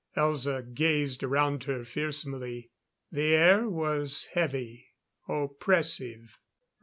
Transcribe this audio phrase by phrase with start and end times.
[0.17, 2.71] Elza gazed around her fearsomely.
[3.11, 4.87] The air was heavy,
[5.29, 6.39] oppressive.